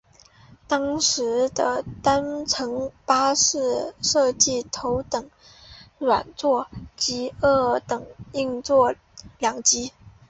[0.67, 5.29] 当时的单层巴士设有头等
[5.99, 6.65] 软座
[6.97, 8.03] 及二等
[8.33, 8.95] 硬座
[9.37, 9.91] 两级。